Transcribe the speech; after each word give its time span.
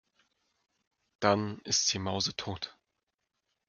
Dann 1.19 1.59
ist 1.59 1.85
sie 1.89 1.99
mausetot. 1.99 2.75